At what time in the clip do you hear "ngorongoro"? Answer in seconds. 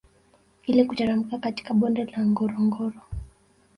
2.25-3.01